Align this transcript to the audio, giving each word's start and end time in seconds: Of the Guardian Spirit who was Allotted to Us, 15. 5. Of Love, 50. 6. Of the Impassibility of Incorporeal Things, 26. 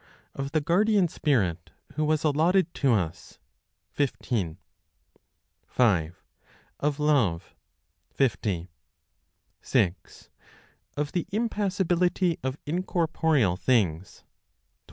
Of 0.33 0.51
the 0.51 0.61
Guardian 0.61 1.07
Spirit 1.09 1.69
who 1.93 2.03
was 2.03 2.23
Allotted 2.23 2.73
to 2.73 2.91
Us, 2.93 3.37
15. 3.91 4.57
5. 5.67 6.23
Of 6.79 6.99
Love, 6.99 7.53
50. 8.09 8.71
6. 9.61 10.29
Of 10.97 11.11
the 11.11 11.27
Impassibility 11.31 12.39
of 12.41 12.57
Incorporeal 12.65 13.55
Things, 13.57 14.23
26. 14.23 14.23